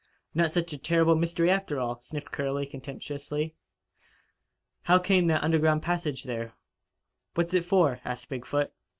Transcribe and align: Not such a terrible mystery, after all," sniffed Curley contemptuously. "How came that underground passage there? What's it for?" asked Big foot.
Not 0.33 0.51
such 0.51 0.73
a 0.73 0.79
terrible 0.79 1.13
mystery, 1.13 1.51
after 1.51 1.79
all," 1.79 2.01
sniffed 2.01 2.31
Curley 2.31 2.65
contemptuously. 2.65 3.53
"How 4.81 4.97
came 4.97 5.27
that 5.27 5.43
underground 5.43 5.83
passage 5.83 6.23
there? 6.23 6.53
What's 7.35 7.53
it 7.53 7.65
for?" 7.65 7.99
asked 8.03 8.27
Big 8.27 8.47
foot. 8.47 8.73